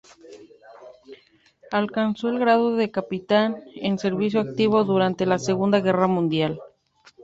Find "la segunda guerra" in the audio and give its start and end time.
5.27-6.07